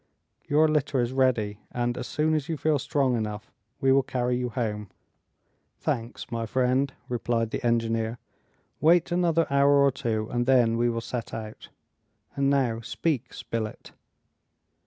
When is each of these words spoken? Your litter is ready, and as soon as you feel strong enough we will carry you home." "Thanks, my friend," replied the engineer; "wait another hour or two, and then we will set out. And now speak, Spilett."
Your 0.47 0.67
litter 0.67 0.99
is 0.99 1.13
ready, 1.13 1.59
and 1.71 1.95
as 1.95 2.07
soon 2.07 2.33
as 2.33 2.49
you 2.49 2.57
feel 2.57 2.79
strong 2.79 3.15
enough 3.15 3.51
we 3.79 3.91
will 3.91 4.01
carry 4.01 4.35
you 4.35 4.49
home." 4.49 4.89
"Thanks, 5.77 6.31
my 6.31 6.47
friend," 6.47 6.91
replied 7.07 7.51
the 7.51 7.63
engineer; 7.63 8.17
"wait 8.79 9.11
another 9.11 9.45
hour 9.51 9.73
or 9.75 9.91
two, 9.91 10.27
and 10.31 10.47
then 10.47 10.75
we 10.75 10.89
will 10.89 11.01
set 11.01 11.35
out. 11.35 11.69
And 12.35 12.49
now 12.49 12.79
speak, 12.81 13.31
Spilett." 13.31 13.91